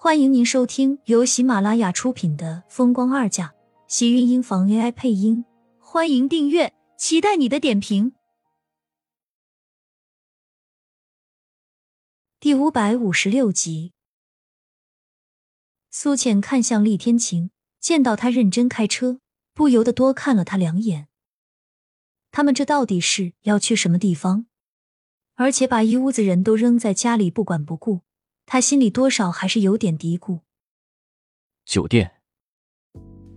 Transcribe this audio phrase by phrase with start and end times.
[0.00, 3.48] 欢迎您收听由喜马拉雅出品的《风光二嫁》，
[3.88, 5.44] 喜运音房 AI 配音。
[5.80, 8.12] 欢迎订阅，期待你的点评。
[12.38, 13.92] 第五百五十六集，
[15.90, 19.18] 苏浅看向厉天晴，见到他认真开车，
[19.52, 21.08] 不由得多看了他两眼。
[22.30, 24.46] 他们这到底是要去什么地方？
[25.34, 28.02] 而且把一屋子人都扔在家里不管不顾。
[28.50, 30.40] 他心里多少还是有点嘀咕。
[31.66, 32.10] 酒店。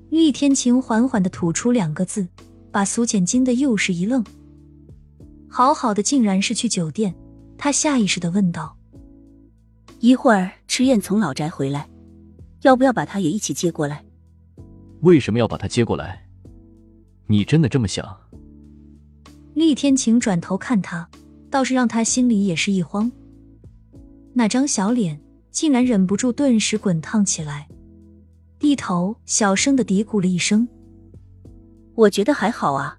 [0.10, 2.26] 厉天晴缓缓的吐出两个字，
[2.72, 4.24] 把苏浅惊的又是一愣。
[5.50, 7.14] 好好的，竟然是去酒店。
[7.58, 8.78] 他下意识的问道
[10.00, 11.90] ：“一会儿迟燕从老宅回来，
[12.62, 14.06] 要不要把她也一起接过来？”
[15.04, 16.26] 为什么要把她接过来？
[17.28, 18.18] 你真的这么想？
[19.56, 21.10] 厉天晴转头看他，
[21.50, 23.12] 倒是让他心里也是一慌。
[24.34, 25.20] 那张小脸
[25.52, 27.68] 竟然忍不住顿时滚烫起来，
[28.58, 30.68] 低头小声的嘀咕了一声
[31.96, 32.98] ：“我觉得还好啊。”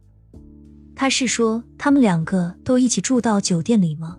[0.94, 4.19] 他是说他们两个都一起住到酒店里吗？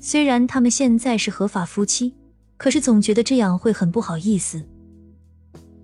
[0.00, 2.14] 虽然他们现在是合法夫妻，
[2.56, 4.64] 可是总觉得这样会很不好意思。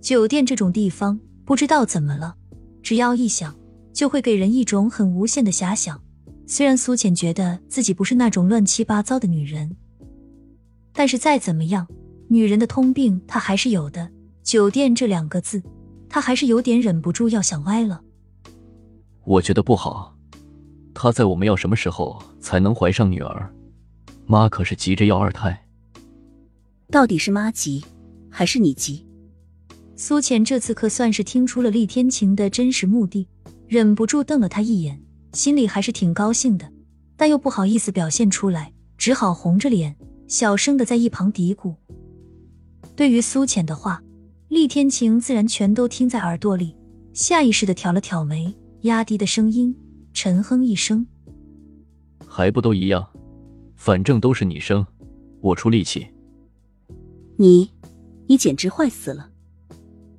[0.01, 2.37] 酒店这种地方，不知道怎么了，
[2.83, 3.55] 只要一想，
[3.93, 6.01] 就会给人一种很无限的遐想。
[6.47, 9.77] 虽然苏浅觉得自己不是那种乱七八糟的女人。
[10.99, 11.87] 但是再怎么样，
[12.27, 14.11] 女人的通病她还是有的。
[14.43, 15.63] 酒店这两个字，
[16.09, 18.03] 她还是有点忍不住要想歪了。
[19.23, 20.13] 我觉得不好。
[20.93, 23.49] 他在我们要什么时候才能怀上女儿？
[24.27, 25.69] 妈可是急着要二胎。
[26.91, 27.85] 到底是妈急，
[28.29, 29.07] 还是你急？
[29.95, 33.29] 苏浅这次可算是听出了厉天晴的真实目的，
[33.69, 35.01] 忍不住瞪了他一眼，
[35.33, 36.69] 心里还是挺高兴的，
[37.17, 39.95] 但又不好意思表现出来，只好红着脸。
[40.29, 41.75] 小声的在一旁嘀咕。
[42.95, 44.03] 对于苏浅的话，
[44.49, 46.77] 厉天晴自然全都听在耳朵里，
[47.15, 49.75] 下意识的挑了挑眉，压低的声音，
[50.13, 51.07] 沉哼一声
[52.27, 53.09] ：“还不都一样？
[53.75, 54.87] 反正都是你生，
[55.41, 56.07] 我出力气。”
[57.39, 57.71] 你，
[58.27, 59.31] 你简直坏死了！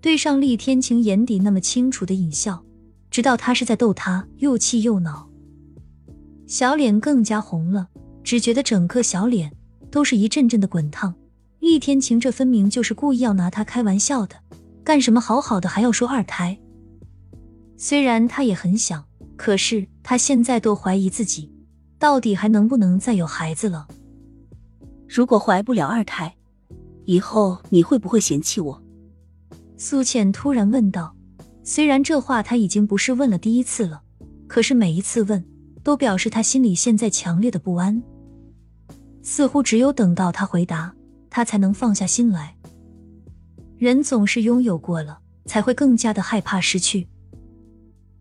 [0.01, 2.63] 对上厉天晴眼底那么清楚的隐笑，
[3.12, 5.29] 知道他是在逗他，又气又恼，
[6.47, 7.89] 小脸更加红了，
[8.23, 9.51] 只觉得整个小脸。
[9.91, 11.13] 都是一阵阵的滚烫，
[11.59, 14.35] 厉天晴这分明就是故意要拿他开玩笑的，
[14.83, 16.57] 干什么好好的还要说二胎？
[17.77, 19.05] 虽然他也很想，
[19.35, 21.51] 可是他现在都怀疑自己
[21.97, 23.88] 到底还能不能再有孩子了。
[25.07, 26.35] 如果怀不了二胎，
[27.06, 28.83] 以后你会不会嫌弃我？
[29.77, 31.16] 苏倩突然问道。
[31.63, 34.01] 虽然这话他已经不是问了第一次了，
[34.47, 35.44] 可是每一次问
[35.83, 38.01] 都表示他心里现在强烈的不安。
[39.22, 40.94] 似乎只有等到他回答，
[41.30, 42.56] 他才能放下心来。
[43.78, 47.07] 人总是拥有过了，才会更加的害怕失去。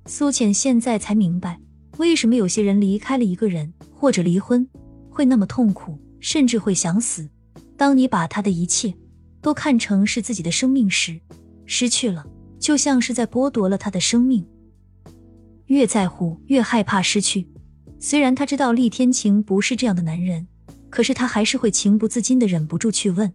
[0.06, 1.60] 苏浅现在才明白，
[1.96, 4.66] 为什么有些人离开了一个人或者离婚
[5.10, 7.28] 会那么痛苦，甚至会想死。
[7.76, 8.94] 当你把他的一切
[9.40, 11.20] 都看成是自己的生命时，
[11.66, 12.26] 失去了，
[12.58, 14.46] 就像是在剥夺了他的生命。
[15.66, 17.46] 越在乎，越害怕失去。
[18.00, 20.46] 虽然他知道厉天晴不是这样的男人。
[20.90, 23.32] 可是他还是会情不自禁的忍不住去问，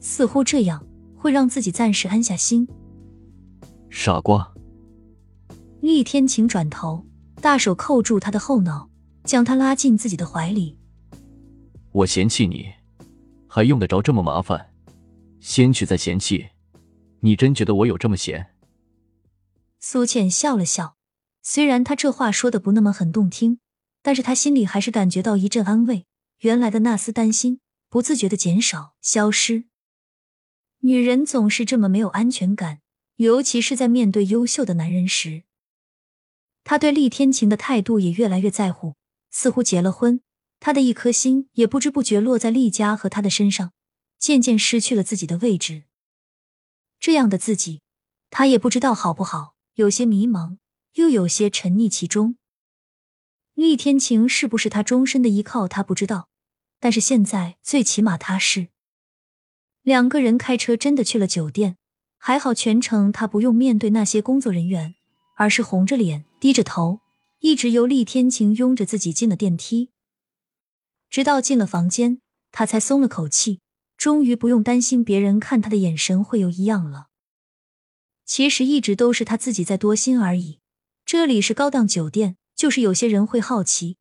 [0.00, 2.66] 似乎这样会让自己暂时安下心。
[3.90, 4.52] 傻瓜！
[5.80, 7.04] 厉天晴转头，
[7.40, 8.88] 大手扣住他的后脑，
[9.24, 10.78] 将他拉进自己的怀里。
[11.92, 12.66] 我嫌弃你，
[13.46, 14.72] 还用得着这么麻烦？
[15.40, 16.46] 先去再嫌弃，
[17.20, 18.46] 你真觉得我有这么闲？
[19.80, 20.96] 苏倩笑了笑，
[21.42, 23.58] 虽然他这话说的不那么很动听，
[24.02, 26.06] 但是他心里还是感觉到一阵安慰。
[26.42, 29.64] 原来的那丝担心不自觉的减少、消失。
[30.80, 32.80] 女人总是这么没有安全感，
[33.16, 35.44] 尤其是在面对优秀的男人时。
[36.64, 38.96] 她对厉天晴的态度也越来越在乎，
[39.30, 40.20] 似乎结了婚，
[40.58, 43.72] 她的一颗心也不知不觉落在厉家和他的身上，
[44.18, 45.84] 渐渐失去了自己的位置。
[46.98, 47.82] 这样的自己，
[48.30, 50.56] 她也不知道好不好，有些迷茫，
[50.94, 52.36] 又有些沉溺其中。
[53.54, 55.68] 厉天晴是不是他终身的依靠？
[55.68, 56.30] 他不知道。
[56.82, 58.66] 但是现在最起码他是
[59.82, 61.76] 两个人开车真的去了酒店，
[62.18, 64.96] 还好全程他不用面对那些工作人员，
[65.36, 66.98] 而是红着脸低着头，
[67.38, 69.90] 一直由厉天晴拥着自己进了电梯，
[71.08, 72.20] 直到进了房间，
[72.50, 73.60] 他才松了口气，
[73.96, 77.10] 终于不用担心别人看他的眼神会有异样了。
[78.24, 80.58] 其实一直都是他自己在多心而已。
[81.04, 83.98] 这里是高档酒店，就是有些人会好奇，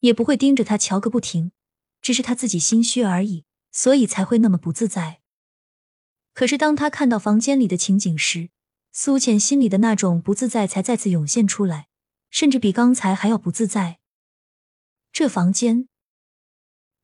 [0.00, 1.52] 也不会盯着他瞧个不停。
[2.04, 5.22] 只是他自己心虚而已，所以才会那么不自在。
[6.34, 8.50] 可是当他看到房间里的情景时，
[8.92, 11.88] 苏浅心里的那种不自在才再次涌现出来，
[12.28, 14.00] 甚至比刚才还要不自在。
[15.14, 15.88] 这房间，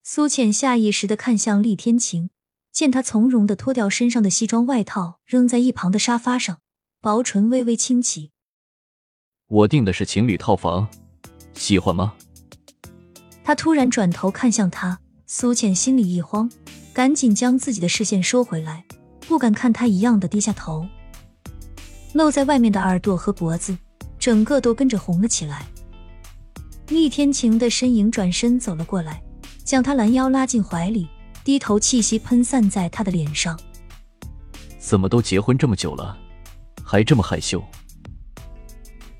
[0.02, 2.28] 苏浅下意识的看向厉天晴，
[2.70, 6.60] 见他从容的脱掉身上的西装外套，扔在一旁的沙发上，
[7.00, 8.32] 薄唇微微轻启。
[9.46, 10.90] 我订的是情侣套房，
[11.54, 12.14] 喜欢吗？
[13.50, 16.48] 他突然转头看向他，苏浅心里一慌，
[16.92, 18.84] 赶紧将自己的视线收回来，
[19.26, 20.86] 不敢看他一样的低下头，
[22.12, 23.76] 露在外面的耳朵和脖子，
[24.20, 25.66] 整个都跟着红了起来。
[26.90, 29.20] 厉天晴的身影转身走了过来，
[29.64, 31.08] 将他拦腰拉进怀里，
[31.42, 33.58] 低头气息喷散在他的脸上。
[34.78, 36.16] 怎么都结婚这么久了，
[36.84, 37.60] 还这么害羞？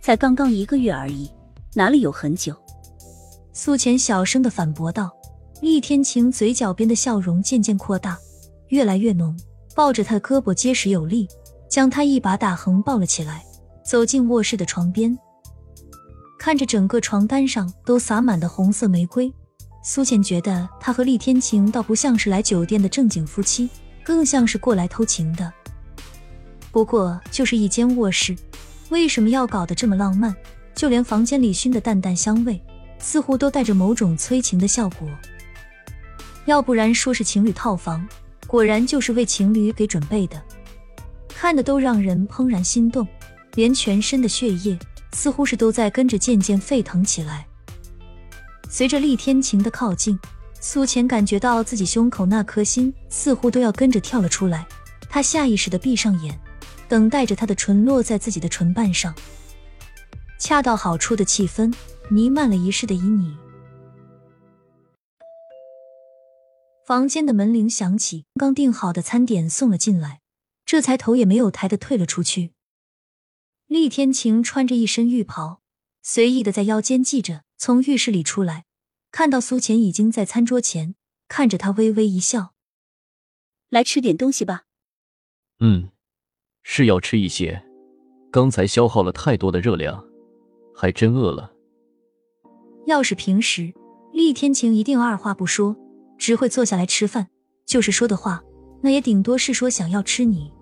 [0.00, 1.28] 才刚刚一个月而已，
[1.74, 2.54] 哪里有很久？
[3.52, 5.11] 苏浅小声的反驳道。
[5.61, 8.19] 厉天晴嘴角边的笑容渐渐扩大，
[8.69, 9.38] 越来越浓，
[9.75, 11.29] 抱着他的胳膊结实有力，
[11.69, 13.44] 将他一把打横抱了起来，
[13.85, 15.19] 走进卧室的床边，
[16.38, 19.31] 看着整个床单上都洒满的红色玫瑰，
[19.85, 23.69] 苏浅觉得他和厉天晴倒不像是来酒店的正经夫妻，
[24.02, 25.52] 更像是过来偷情的。
[26.73, 28.35] 不过就是一间卧室。
[28.88, 30.35] 为什么要搞得这么浪漫？
[30.75, 32.61] 就连房间里熏的淡淡香味，
[33.00, 35.08] 似乎都带着某种催情的效果。
[36.44, 38.06] 要不然说是情侣套房，
[38.47, 40.41] 果然就是为情侣给准备的，
[41.29, 43.06] 看的都让人怦然心动，
[43.55, 44.79] 连全身的血液
[45.12, 47.47] 似乎是都在跟着渐渐沸腾起来。
[48.69, 50.19] 随着厉天晴的靠近，
[50.61, 54.67] 苏浅感觉到自己胸口那颗心似乎都要跟着跳了出来，
[55.08, 56.38] 她下意识的闭上眼。
[56.88, 59.14] 等待着他的唇落在自己的唇瓣上，
[60.41, 61.73] 恰到好处的气氛
[62.10, 63.36] 弥漫了一世的旖旎。
[66.84, 70.20] 房间的门铃响起，刚订好的餐点送了进来，
[70.66, 72.52] 这才头也没有抬的退了出去。
[73.68, 75.60] 厉天晴穿着一身浴袍，
[76.02, 78.64] 随意的在腰间系着，从浴室里出来，
[79.12, 80.96] 看到苏浅已经在餐桌前，
[81.28, 82.54] 看着他微微一笑
[83.70, 84.64] ：“来吃点东西吧。
[85.60, 85.90] ”“嗯。”
[86.62, 87.64] 是要吃一些，
[88.30, 90.04] 刚才消耗了太多的热量，
[90.74, 91.54] 还真饿了。
[92.86, 93.72] 要是平时，
[94.12, 95.76] 厉天晴一定二话不说，
[96.18, 97.28] 只会坐下来吃饭。
[97.66, 98.42] 就是说的话，
[98.80, 100.52] 那也顶多是说想要吃你。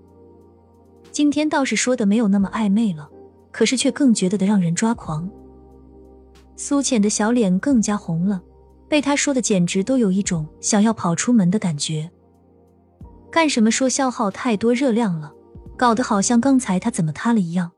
[1.10, 3.08] 今天倒是说的没有那么暧昧了，
[3.50, 5.30] 可是却更觉得的让人抓狂。
[6.56, 8.42] 苏浅的小脸更加红了，
[8.88, 12.10] 被他说的简直都有一种想要跑出门的感觉。
[13.30, 15.32] 干什么说消耗太多热量了？
[15.76, 17.70] 搞得好像刚才他怎么塌了一样。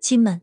[0.00, 0.42] 亲们，